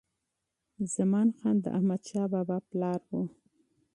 [0.93, 3.11] زمان خان د احمدشاه بابا پلار و.